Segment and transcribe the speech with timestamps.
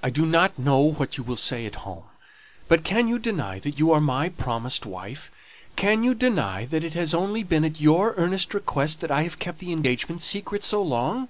[0.00, 2.04] "I do not know what you will say at home;
[2.68, 5.28] but can you deny that you are my promised wife?
[5.74, 9.40] Can you deny that it has only been at your earnest request that I have
[9.40, 11.28] kept the engagement secret so long?"